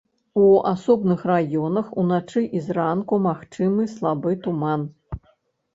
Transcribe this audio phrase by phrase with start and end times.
[0.43, 4.91] У асобных раёнах уначы і зранку магчымы слабы туман.